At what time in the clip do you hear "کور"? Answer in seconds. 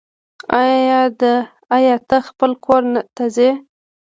2.65-2.83